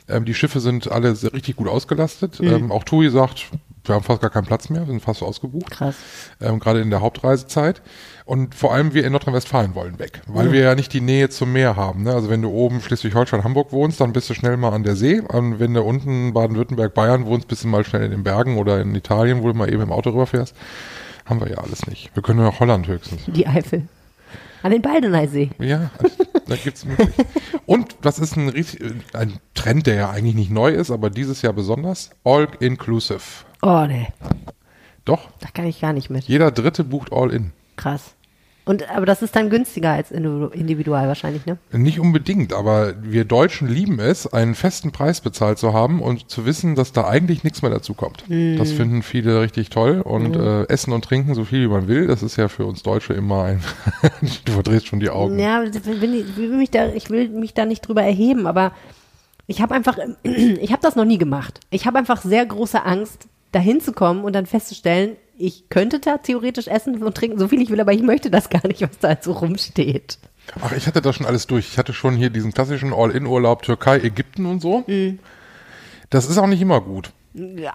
[0.09, 2.41] Ähm, die Schiffe sind alle sehr, richtig gut ausgelastet.
[2.41, 3.45] Ähm, auch TUI sagt,
[3.85, 5.71] wir haben fast gar keinen Platz mehr, wir sind fast ausgebucht.
[5.71, 5.95] Krass.
[6.41, 7.81] Ähm, gerade in der Hauptreisezeit.
[8.25, 11.51] Und vor allem wir in Nordrhein-Westfalen wollen weg, weil wir ja nicht die Nähe zum
[11.51, 12.03] Meer haben.
[12.03, 12.13] Ne?
[12.13, 15.19] Also wenn du oben Schleswig-Holstein, Hamburg wohnst, dann bist du schnell mal an der See.
[15.19, 18.79] Und wenn du unten Baden-Württemberg, Bayern wohnst, bist du mal schnell in den Bergen oder
[18.79, 20.55] in Italien, wo du mal eben im Auto rüberfährst.
[21.25, 22.11] Haben wir ja alles nicht.
[22.15, 23.21] Wir können nur nach Holland höchstens.
[23.27, 23.87] Die Eifel.
[24.61, 25.49] An den Baldeneysee.
[25.59, 25.89] Ja,
[26.47, 27.09] da gibt's möglich.
[27.65, 28.79] Und das ist ein, riesig-
[29.13, 32.11] ein Trend, der ja eigentlich nicht neu ist, aber dieses Jahr besonders.
[32.23, 33.19] All inclusive.
[33.65, 34.07] Oh, nee.
[35.05, 36.25] Doch, Da kann ich gar nicht mit.
[36.25, 37.51] jeder Dritte bucht all in.
[37.75, 38.13] Krass.
[38.65, 41.57] Und, aber das ist dann günstiger als individu- individual wahrscheinlich, ne?
[41.73, 46.45] Nicht unbedingt, aber wir Deutschen lieben es, einen festen Preis bezahlt zu haben und zu
[46.45, 48.23] wissen, dass da eigentlich nichts mehr dazu kommt.
[48.29, 52.07] Das finden viele richtig toll und äh, essen und trinken so viel wie man will,
[52.07, 53.61] das ist ja für uns Deutsche immer ein,
[54.45, 55.37] du verdrehst schon die Augen.
[55.39, 58.71] Ja, ich, will mich da, ich will mich da nicht drüber erheben, aber
[59.47, 61.59] ich habe einfach, ich habe das noch nie gemacht.
[61.69, 66.17] Ich habe einfach sehr große Angst, dahin zu kommen und dann festzustellen, ich könnte da
[66.17, 68.99] theoretisch essen und trinken, so viel ich will, aber ich möchte das gar nicht, was
[68.99, 70.19] da so rumsteht.
[70.61, 71.69] Ach, ich hatte das schon alles durch.
[71.69, 74.83] Ich hatte schon hier diesen klassischen All-In-Urlaub, Türkei, Ägypten und so.
[76.09, 77.11] Das ist auch nicht immer gut.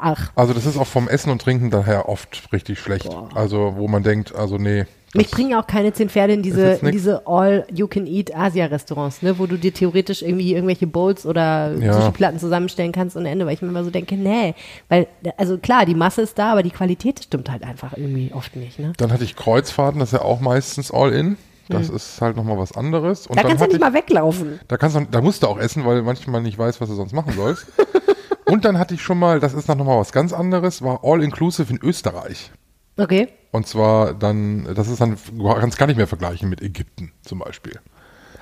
[0.00, 3.08] Ach, Also das ist auch vom Essen und Trinken daher oft richtig schlecht.
[3.34, 4.86] Also wo man denkt, also nee.
[5.14, 9.72] mich bringen auch keine zehn Pferde in diese, in diese All-You-Can-Eat-Asia-Restaurants, ne, wo du dir
[9.74, 11.92] theoretisch irgendwie irgendwelche Bowls oder Ja.
[11.92, 14.54] Sushi-Platten zusammenstellen kannst ohne Ende, weil ich mir immer so denke, nee,
[14.88, 18.54] weil, also klar, die Masse ist da, aber die Qualität stimmt halt einfach irgendwie oft
[18.56, 18.92] nicht, ne.
[18.96, 21.36] Dann hatte ich Kreuzfahrten, das ist ja auch meistens All-In.
[21.70, 23.26] Das ist halt nochmal was anderes.
[23.26, 24.58] Und Da dann kannst du nicht mal weglaufen.
[24.68, 27.12] Da kannst du, da musst du auch essen, weil manchmal nicht weiß, was du sonst
[27.12, 27.66] machen sollst.
[28.48, 31.72] und dann hatte ich schon mal, das ist noch mal was ganz anderes, war All-Inclusive
[31.72, 32.50] in Österreich.
[32.96, 33.28] Okay.
[33.52, 37.78] Und zwar dann, das ist dann, kannst gar nicht mehr vergleichen mit Ägypten zum Beispiel.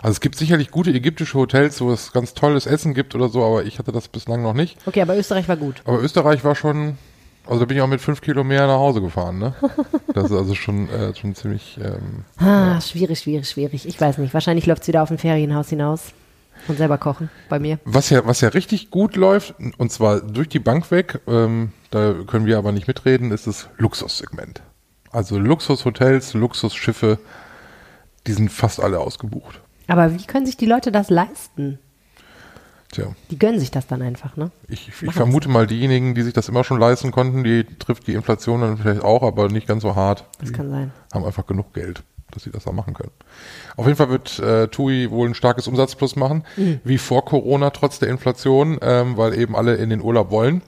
[0.02, 3.44] Also es gibt sicherlich gute ägyptische Hotels, wo es ganz tolles Essen gibt oder so,
[3.44, 4.78] aber ich hatte das bislang noch nicht.
[4.86, 5.82] Okay, aber Österreich war gut.
[5.84, 6.98] Aber Österreich war schon,
[7.46, 9.54] also da bin ich auch mit fünf Kilo mehr nach Hause gefahren, ne?
[10.14, 13.86] Das ist also schon, äh, schon ziemlich, ähm, Ah, schwierig, schwierig, schwierig.
[13.86, 14.32] Ich weiß nicht.
[14.32, 16.12] Wahrscheinlich läuft es wieder auf ein Ferienhaus hinaus.
[16.68, 17.78] Und selber kochen bei mir.
[17.84, 22.14] Was ja, was ja richtig gut läuft, und zwar durch die Bank weg, ähm, da
[22.26, 24.62] können wir aber nicht mitreden, ist das Luxussegment.
[25.12, 27.18] Also Luxushotels, Luxusschiffe,
[28.26, 29.60] die sind fast alle ausgebucht.
[29.88, 31.78] Aber wie können sich die Leute das leisten?
[32.92, 34.50] Tja, Die gönnen sich das dann einfach, ne?
[34.68, 38.14] ich, ich vermute mal, diejenigen, die sich das immer schon leisten konnten, die trifft die
[38.14, 40.24] Inflation dann vielleicht auch, aber nicht ganz so hart.
[40.38, 40.92] Das Die kann sein.
[41.12, 42.02] haben einfach genug Geld,
[42.36, 43.10] dass sie das da machen können.
[43.76, 46.80] Auf jeden Fall wird äh, TUI wohl ein starkes Umsatzplus machen, Mhm.
[46.84, 50.62] wie vor Corona, trotz der Inflation, ähm, weil eben alle in den Urlaub wollen.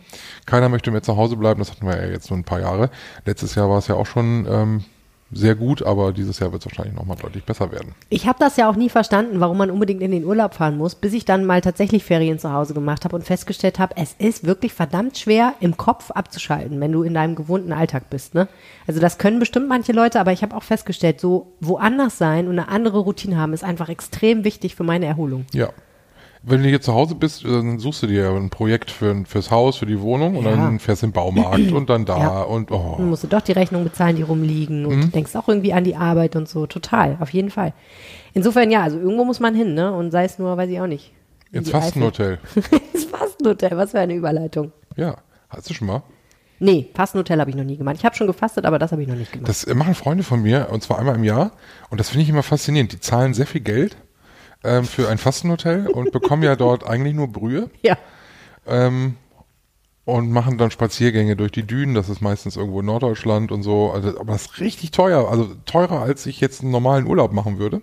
[0.47, 2.91] Keiner möchte mehr zu Hause bleiben, das hatten wir ja jetzt nur ein paar Jahre.
[3.27, 4.85] Letztes Jahr war es ja auch schon ähm,
[5.31, 7.95] sehr gut, aber dieses Jahr wird es wahrscheinlich nochmal deutlich besser werden.
[8.09, 10.95] Ich habe das ja auch nie verstanden, warum man unbedingt in den Urlaub fahren muss,
[10.95, 14.47] bis ich dann mal tatsächlich Ferien zu Hause gemacht habe und festgestellt habe, es ist
[14.47, 18.35] wirklich verdammt schwer, im Kopf abzuschalten, wenn du in deinem gewohnten Alltag bist.
[18.35, 18.49] Ne?
[18.87, 22.59] Also das können bestimmt manche Leute, aber ich habe auch festgestellt, so woanders sein und
[22.59, 25.45] eine andere Routine haben, ist einfach extrem wichtig für meine Erholung.
[25.53, 25.71] Ja.
[26.49, 29.77] Wenn du hier zu Hause bist, dann suchst du dir ein Projekt für, fürs Haus,
[29.77, 30.53] für die Wohnung und Ja.
[30.57, 32.43] dann fährst du im Baumarkt und dann da Ja.
[32.43, 32.97] und Dann oh.
[33.03, 35.13] musst du doch die Rechnung bezahlen, die rumliegen und Mhm.
[35.13, 36.67] denkst auch irgendwie an die Arbeit und so.
[36.67, 37.73] Total, auf jeden Fall.
[38.35, 39.93] Insofern ja, also irgendwo muss man hin, ne?
[39.93, 41.13] Und sei es nur, weiß ich auch nicht.
[41.53, 41.71] in ins.
[41.71, 42.39] Fastenhotel.
[42.95, 44.73] ins Fastenhotel, was für eine Überleitung.
[44.97, 45.17] Ja,
[45.49, 46.03] hast du schon mal?
[46.61, 47.97] Nee, Fastenhotel habe ich noch nie gemacht.
[47.99, 49.49] Ich habe schon gefastet, aber das habe ich noch nicht gemacht.
[49.49, 51.53] Das machen Freunde von mir, und zwar einmal im Jahr.
[51.89, 52.93] Und das finde ich immer faszinierend.
[52.93, 53.97] Die zahlen sehr viel Geld
[54.65, 57.97] ähm, für ein Fastenhotel und bekommen ja dort eigentlich nur Brühe ja.
[58.67, 59.17] ähm,
[60.05, 61.95] und machen dann Spaziergänge durch die Dünen.
[61.95, 63.91] Das ist meistens irgendwo in Norddeutschland und so.
[63.91, 65.31] Also, aber das ist richtig teuer.
[65.31, 67.83] Also teurer, als ich jetzt einen normalen Urlaub machen würde.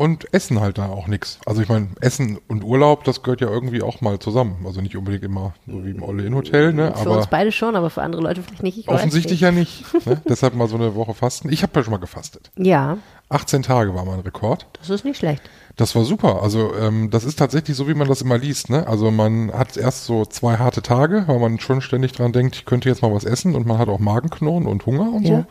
[0.00, 1.38] Und essen halt da auch nichts.
[1.44, 4.64] Also ich meine, Essen und Urlaub, das gehört ja irgendwie auch mal zusammen.
[4.64, 6.94] Also nicht unbedingt immer so wie im All-In-Hotel, ne?
[6.94, 8.78] Für aber uns beide schon, aber für andere Leute vielleicht nicht.
[8.78, 9.42] Ich offensichtlich nicht.
[9.42, 10.06] ja nicht.
[10.06, 10.22] Ne?
[10.28, 11.52] Deshalb mal so eine Woche fasten.
[11.52, 12.50] Ich habe ja schon mal gefastet.
[12.56, 12.96] Ja,
[13.28, 14.66] 18 Tage war mein Rekord.
[14.78, 15.42] das ist nicht schlecht.
[15.76, 16.42] Das war super.
[16.42, 18.70] Also ähm, das ist tatsächlich so, wie man das immer liest.
[18.70, 18.86] Ne?
[18.86, 22.64] Also man hat erst so zwei harte Tage, weil man schon ständig dran denkt, ich
[22.64, 25.40] könnte jetzt mal was essen und man hat auch Magenknurren und Hunger und Ja.
[25.40, 25.44] so.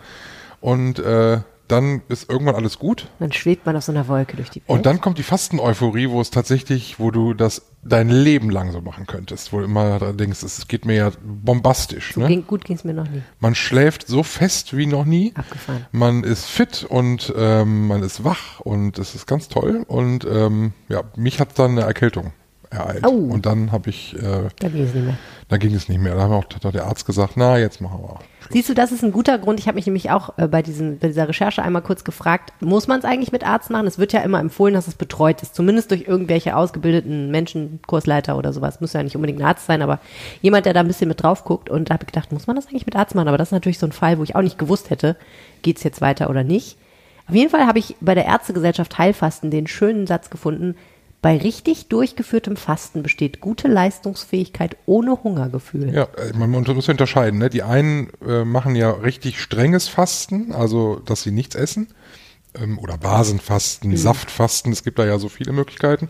[0.68, 3.08] Und äh, dann ist irgendwann alles gut.
[3.20, 4.70] Dann schwebt man auf so einer Wolke durch die Welt.
[4.70, 8.82] Und dann kommt die Fasten-Euphorie, wo es tatsächlich, wo du das dein Leben lang so
[8.82, 12.14] machen könntest, wo du immer denkst, es geht mir ja bombastisch.
[12.14, 12.28] so Ne?
[12.28, 13.22] ging, gut ging es mir noch nie.
[13.40, 15.32] Man schläft so fest wie noch nie.
[15.36, 15.86] Abgefahren.
[15.92, 19.86] Man ist fit und ähm, man ist wach und es ist ganz toll.
[19.88, 22.34] Und ähm, ja, mich hat dann eine Erkältung
[22.70, 23.06] ereilt.
[23.06, 23.10] Oh.
[23.10, 25.18] Und dann habe ich, äh, Da ging es nicht mehr.
[25.48, 26.16] da ging es nicht mehr.
[26.16, 28.20] Da haben auch hat der Arzt gesagt, na, jetzt machen wir.
[28.52, 29.60] Siehst du, das ist ein guter Grund.
[29.60, 32.88] Ich habe mich nämlich auch äh, bei, diesen, bei dieser Recherche einmal kurz gefragt, muss
[32.88, 33.88] man es eigentlich mit Arzt machen?
[33.88, 38.38] Es wird ja immer empfohlen, dass es betreut ist, zumindest durch irgendwelche ausgebildeten Menschen, Kursleiter
[38.38, 38.82] oder sowas.
[38.82, 40.00] Muss ja nicht unbedingt ein Arzt sein, aber
[40.42, 41.70] jemand, der da ein bisschen mit drauf guckt.
[41.70, 43.28] Und da habe ich gedacht, muss man das eigentlich mit Arzt machen?
[43.28, 45.16] Aber das ist natürlich so ein Fall, wo ich auch nicht gewusst hätte,
[45.62, 46.78] geht's jetzt weiter oder nicht.
[47.28, 50.76] Auf jeden Fall habe ich bei der Ärztegesellschaft Heilfasten den schönen Satz gefunden,
[51.22, 55.94] bei richtig durchgeführtem Fasten besteht gute Leistungsfähigkeit ohne Hungergefühl.
[55.94, 57.40] Ja, äh, man muss unterscheiden.
[57.40, 57.50] Ne?
[57.50, 61.88] Die einen äh, machen ja richtig strenges Fasten, also dass sie nichts essen.
[62.56, 66.10] Ähm, oder Basenfasten, Saftfasten, es gibt da ja so viele Möglichkeiten.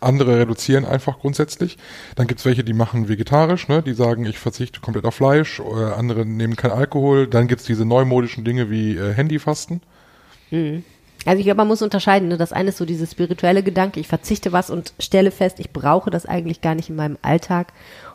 [0.00, 1.76] Andere reduzieren einfach grundsätzlich.
[2.14, 3.82] Dann gibt's welche, die machen vegetarisch, ne?
[3.82, 5.60] die sagen, ich verzichte komplett auf Fleisch.
[5.60, 7.26] Oder andere nehmen kein Alkohol.
[7.26, 9.82] Dann gibt's diese neumodischen Dinge wie äh, Handyfasten.
[11.28, 12.28] Also ich glaube, man muss unterscheiden.
[12.28, 12.38] Ne?
[12.38, 16.08] Das eine ist so dieses spirituelle Gedanke, ich verzichte was und stelle fest, ich brauche
[16.08, 17.74] das eigentlich gar nicht in meinem Alltag.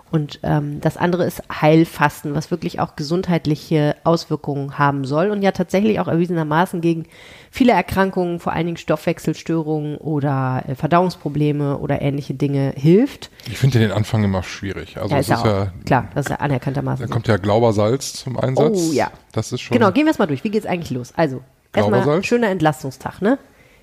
[0.10, 5.52] Und ähm, das andere ist Heilfasten, was wirklich auch gesundheitliche Auswirkungen haben soll und ja
[5.52, 7.06] tatsächlich auch erwiesenermaßen gegen
[7.50, 13.32] viele Erkrankungen, vor allen Dingen Stoffwechselstörungen oder äh, Verdauungsprobleme oder ähnliche Dinge hilft.
[13.48, 14.98] Ich finde den Anfang immer schwierig.
[14.98, 17.14] Also Ja, es ist ist ja, klar, das ist ja anerkanntermaßen da so.
[17.14, 18.90] kommt ja Glaubersalz zum Einsatz.
[18.90, 19.12] Oh, ja.
[19.32, 19.76] Das ist schon.
[19.76, 20.44] Genau, gehen wir es mal durch.
[20.44, 21.12] Wie geht's eigentlich los?
[21.16, 21.42] Also,
[21.76, 23.38] erstmal schöner Entlastungstag, ne?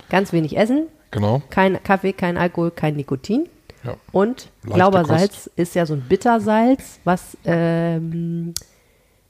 [0.09, 1.43] Ganz wenig essen, Genau.
[1.51, 3.49] kein Kaffee, kein Alkohol, kein Nikotin.
[3.85, 3.95] Ja.
[4.13, 8.53] Und Leichte Glaubersalz ist ja so ein Bittersalz, was ähm,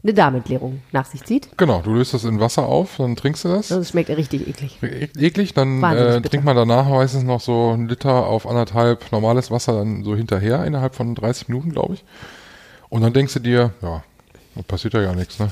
[0.02, 1.56] eine Darmentleerung nach sich zieht.
[1.56, 3.68] Genau, du löst das in Wasser auf, dann trinkst du das.
[3.68, 4.78] Das schmeckt richtig eklig.
[4.82, 9.50] E- Eklig, dann äh, trinkt man danach meistens noch so einen Liter auf anderthalb normales
[9.50, 12.04] Wasser dann so hinterher, innerhalb von 30 Minuten, glaube ich.
[12.88, 14.02] Und dann denkst du dir, ja,
[14.66, 15.50] passiert ja gar nichts, ne?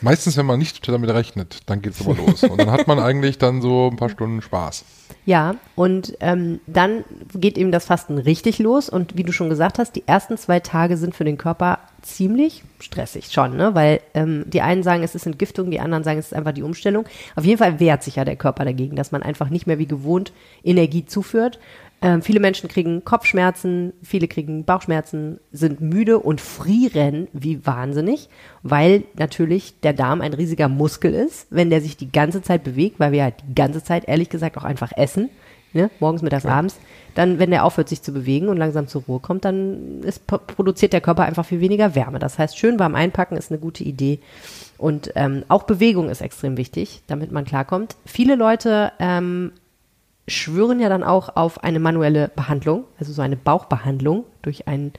[0.00, 2.42] Meistens, wenn man nicht damit rechnet, dann geht's aber los.
[2.42, 4.84] Und dann hat man eigentlich dann so ein paar Stunden Spaß.
[5.26, 8.88] Ja, und ähm, dann geht eben das Fasten richtig los.
[8.88, 12.62] Und wie du schon gesagt hast, die ersten zwei Tage sind für den Körper ziemlich
[12.80, 13.74] stressig schon, ne?
[13.74, 16.62] Weil ähm, die einen sagen, es ist Entgiftung, die anderen sagen, es ist einfach die
[16.62, 17.04] Umstellung.
[17.36, 19.86] Auf jeden Fall wehrt sich ja der Körper dagegen, dass man einfach nicht mehr wie
[19.86, 20.32] gewohnt
[20.64, 21.58] Energie zuführt.
[22.00, 28.28] Ähm, viele Menschen kriegen Kopfschmerzen, viele kriegen Bauchschmerzen, sind müde und frieren wie wahnsinnig,
[28.62, 33.00] weil natürlich der Darm ein riesiger Muskel ist, wenn der sich die ganze Zeit bewegt,
[33.00, 35.28] weil wir halt die ganze Zeit ehrlich gesagt auch einfach essen,
[35.72, 35.90] ne?
[35.98, 36.78] morgens, mittags, abends,
[37.16, 40.92] dann, wenn der aufhört, sich zu bewegen und langsam zur Ruhe kommt, dann ist, produziert
[40.92, 42.20] der Körper einfach viel weniger Wärme.
[42.20, 44.20] Das heißt, schön warm einpacken ist eine gute Idee.
[44.76, 47.96] Und ähm, auch Bewegung ist extrem wichtig, damit man klarkommt.
[48.04, 49.50] Viele Leute ähm,
[50.28, 54.92] schwören ja dann auch auf eine manuelle Behandlung, also so eine Bauchbehandlung durch einen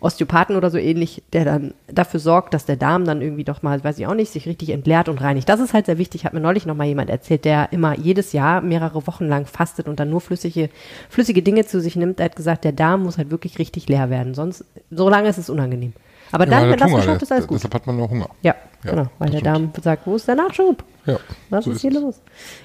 [0.00, 3.82] Osteopathen oder so ähnlich, der dann dafür sorgt, dass der Darm dann irgendwie doch mal,
[3.82, 5.48] weiß ich auch nicht, sich richtig entleert und reinigt.
[5.48, 8.32] Das ist halt sehr wichtig, hat mir neulich noch mal jemand erzählt, der immer jedes
[8.32, 10.70] Jahr mehrere Wochen lang fastet und dann nur flüssige,
[11.08, 12.18] flüssige Dinge zu sich nimmt.
[12.18, 15.38] Er hat gesagt, der Darm muss halt wirklich richtig leer werden, sonst, so lange ist
[15.38, 15.92] es unangenehm.
[16.32, 17.56] Aber Ja, dann, wenn das Hunger, geschafft ist, alles gut.
[17.58, 18.28] Deshalb hat man noch Hunger.
[18.42, 19.40] Ja, Ja, genau, weil der.
[19.42, 20.84] Darm sagt, wo ist der Nachschub?
[21.06, 22.00] Ja, Was so ist hier es.
[22.00, 22.20] los?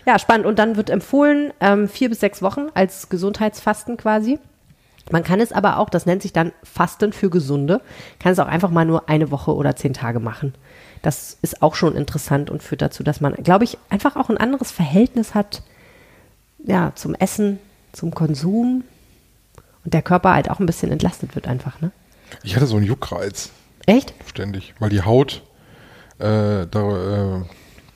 [0.05, 0.45] Ja, spannend.
[0.45, 4.39] Und dann wird empfohlen, ähm, vier bis sechs Wochen als Gesundheitsfasten quasi.
[5.11, 7.81] Man kann es aber auch, das nennt sich dann Fasten für Gesunde,
[8.19, 10.53] kann es auch einfach mal nur eine Woche oder zehn Tage machen.
[11.03, 14.37] Das ist auch schon interessant und führt dazu, dass man, glaube ich, einfach auch ein
[14.37, 15.61] anderes Verhältnis hat,
[16.65, 17.59] ja, zum Essen,
[17.93, 18.83] zum Konsum
[19.83, 21.91] und der Körper halt auch ein bisschen entlastet wird einfach, ne?
[22.43, 23.51] Ich hatte so einen Juckreiz
[23.85, 24.13] Echt?
[24.27, 25.41] ständig, weil die Haut,
[26.19, 27.41] äh, da äh,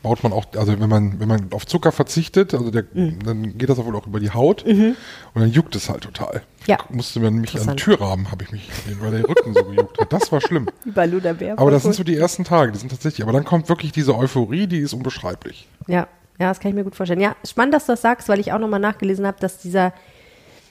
[0.01, 3.19] baut man auch, also wenn man, wenn man auf Zucker verzichtet, also der, Mhm.
[3.23, 4.95] dann geht das auch wohl auch über die Haut und
[5.35, 6.41] dann juckt es halt total.
[6.67, 6.77] Ja.
[6.89, 7.77] Musste man mich an den.
[7.77, 8.69] Türrahmen, habe ich mich,
[9.01, 10.13] weil der Rücken so gejuckt hat.
[10.13, 10.67] Das war schlimm.
[10.85, 11.57] Bei Luder Bär.
[11.59, 14.15] Aber das sind so die ersten Tage, die sind tatsächlich, aber dann kommt wirklich diese
[14.17, 15.67] Euphorie, die ist unbeschreiblich.
[15.87, 16.07] Ja,
[16.39, 17.19] ja, das kann ich mir gut vorstellen.
[17.19, 19.91] Ja, spannend, dass du das sagst, weil ich auch nochmal nachgelesen habe, dass dieser,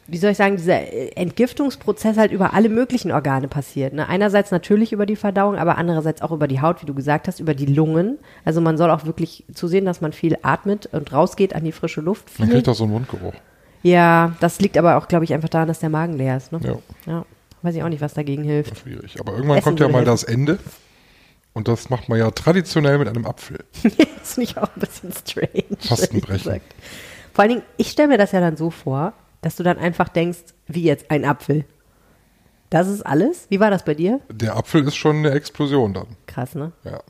[0.09, 3.93] wie soll ich sagen, dieser äh, Entgiftungsprozess halt über alle möglichen Organe passiert.
[3.93, 4.09] Ne?
[4.09, 7.41] Einerseits natürlich über die Verdauung, aber andererseits auch über die Haut, wie du gesagt hast,
[7.41, 8.19] über die Lungen.
[8.45, 12.01] Also man soll auch wirklich zusehen, dass man viel atmet und rausgeht an die frische
[12.01, 12.39] Luft.
[12.39, 12.57] Man Viel.
[12.57, 13.35] kriegt auch so einen Mundgeruch.
[13.83, 16.53] Ja, das liegt aber auch, glaube ich, einfach daran, dass der Magen leer ist.
[16.53, 16.61] Ne?
[16.63, 16.79] Ja.
[17.07, 17.25] ja.
[17.61, 18.79] Weiß ich auch nicht, was dagegen hilft.
[18.79, 19.21] Schwierig.
[19.21, 20.07] Aber irgendwann Essen kommt ja mal helfen.
[20.07, 20.59] das Ende.
[21.53, 23.59] Und das macht man ja traditionell mit einem Apfel.
[23.73, 24.05] finde
[24.37, 25.65] ich auch ein bisschen strange.
[25.81, 26.61] Fastenbrechen.
[27.35, 30.09] Vor allen Dingen, ich stelle mir das ja dann so vor, dass du dann einfach
[30.09, 31.65] denkst, wie jetzt ein Apfel.
[32.71, 33.47] Das ist alles?
[33.49, 34.21] Wie war das bei dir?
[34.31, 36.07] Der Apfel ist schon eine Explosion dann.
[36.27, 36.73] Krass, ne?
[36.85, 37.01] Ja.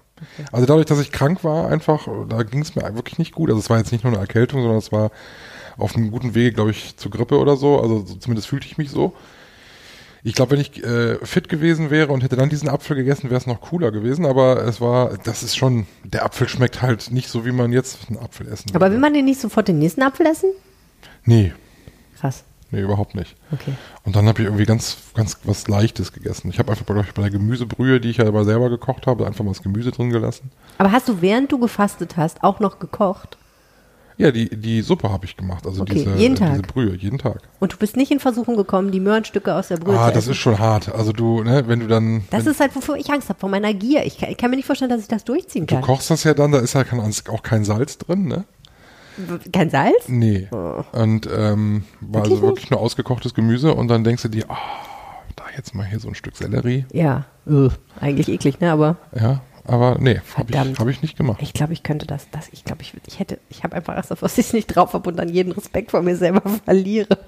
[0.52, 3.50] Also dadurch, dass ich krank war, einfach, da ging es mir wirklich nicht gut.
[3.50, 5.10] Also es war jetzt nicht nur eine Erkältung, sondern es war
[5.76, 7.80] auf einem guten Wege, glaube ich, zur Grippe oder so.
[7.80, 9.14] Also so, zumindest fühlte ich mich so.
[10.24, 13.38] Ich glaube, wenn ich äh, fit gewesen wäre und hätte dann diesen Apfel gegessen, wäre
[13.38, 14.26] es noch cooler gewesen.
[14.26, 18.08] Aber es war, das ist schon, der Apfel schmeckt halt nicht so, wie man jetzt
[18.08, 18.94] einen Apfel essen Aber würde.
[18.94, 20.50] will man den nicht sofort den nächsten Apfel essen?
[21.24, 21.52] Nee,
[22.20, 22.44] Krass.
[22.70, 23.34] nee, überhaupt nicht.
[23.52, 23.72] Okay.
[24.04, 26.50] Und dann habe ich irgendwie ganz, ganz was Leichtes gegessen.
[26.50, 29.44] Ich habe einfach, ich, bei der Gemüsebrühe, die ich ja aber selber gekocht habe, einfach
[29.44, 30.50] mal das Gemüse drin gelassen.
[30.78, 33.38] Aber hast du, während du gefastet hast, auch noch gekocht?
[34.18, 35.64] Ja, die, die Suppe habe ich gemacht.
[35.64, 36.66] Also Okay, diese, jeden diese Tag?
[36.74, 37.40] Brühe, jeden Tag.
[37.60, 40.24] Und du bist nicht in Versuchung gekommen, die Möhrenstücke aus der Brühe ah, zu das
[40.24, 40.30] essen?
[40.32, 40.92] ist schon hart.
[40.92, 43.72] Also du, ne, wenn du dann, das ist halt, wofür ich Angst habe, vor meiner
[43.72, 44.04] Gier.
[44.04, 45.84] Ich kann, ich kann mir nicht vorstellen, dass ich das durchziehen du kann.
[45.84, 48.44] kochst das ja dann, da ist ja kein, auch kein Salz drin, ne?
[49.52, 50.08] Kein Salz?
[50.08, 50.48] Nee.
[50.92, 54.56] Und ähm, war also Wirklich wirklich nur ausgekochtes Gemüse und dann denkst du dir, ah,
[55.36, 56.84] da jetzt mal hier so ein Stück Sellerie.
[56.92, 57.24] Ja.
[57.46, 57.72] Ugh.
[58.00, 58.70] Eigentlich eklig, ne?
[58.72, 61.38] Aber Ja, aber nee, habe ich, hab ich nicht gemacht.
[61.42, 64.10] Ich glaube, ich könnte das, das ich glaube, ich, ich hätte, ich habe einfach Angst
[64.10, 67.18] dass ich es nicht drauf habe und dann jeden Respekt vor mir selber verliere.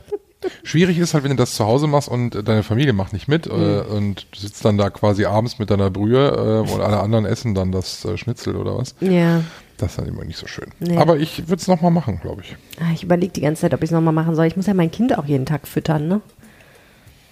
[0.62, 3.28] Schwierig ist halt, wenn du das zu Hause machst und äh, deine Familie macht nicht
[3.28, 3.62] mit Mhm.
[3.62, 7.26] äh, und du sitzt dann da quasi abends mit deiner Brühe äh, und alle anderen
[7.26, 8.94] essen dann das äh, Schnitzel oder was.
[9.00, 9.42] Ja.
[9.80, 10.66] Das ist dann immer nicht so schön.
[10.78, 10.98] Nee.
[10.98, 12.54] Aber ich würde es nochmal machen, glaube ich.
[12.80, 14.44] Ah, Ich überlege die ganze Zeit, ob ich es nochmal machen soll.
[14.46, 16.20] Ich muss ja mein Kind auch jeden Tag füttern, ne?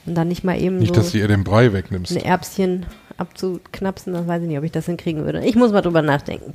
[0.07, 2.13] Und dann nicht mal eben Nicht, so dass du ihr den Brei wegnimmst.
[2.17, 2.87] ein Erbschen
[3.19, 5.45] abzuknapsen, das weiß ich nicht, ob ich das hinkriegen würde.
[5.45, 6.53] Ich muss mal drüber nachdenken.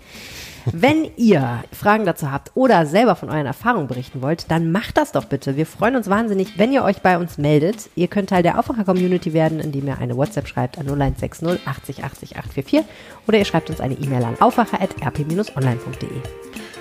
[0.65, 5.11] Wenn ihr Fragen dazu habt oder selber von euren Erfahrungen berichten wollt, dann macht das
[5.11, 5.57] doch bitte.
[5.57, 7.89] Wir freuen uns wahnsinnig, wenn ihr euch bei uns meldet.
[7.95, 12.37] Ihr könnt Teil der Aufwacher-Community werden, indem ihr eine WhatsApp schreibt an 0160 80 80
[12.37, 12.83] 844
[13.27, 16.09] oder ihr schreibt uns eine E-Mail an aufwacher.rp-online.de.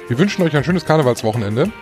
[0.09, 1.73] Wir wünschen euch ein schönes Karnevalswochenende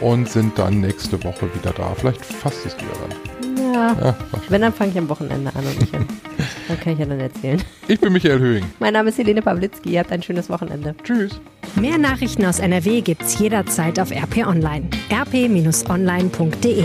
[0.00, 1.94] und sind dann nächste Woche wieder da.
[1.94, 3.51] Vielleicht fasst es wieder dann.
[3.72, 3.96] Ja.
[4.00, 4.16] Ja,
[4.48, 6.06] Wenn, dann fange ich am Wochenende an und nicht an.
[6.68, 7.62] Dann kann ich ja dann erzählen.
[7.88, 8.64] ich bin Michael Höhing.
[8.78, 9.90] Mein Name ist Helene Pawlitzki.
[9.90, 10.94] Ihr habt ein schönes Wochenende.
[11.02, 11.40] Tschüss.
[11.76, 14.88] Mehr Nachrichten aus NRW gibt's jederzeit auf RP Online.
[15.10, 16.84] rp-online.de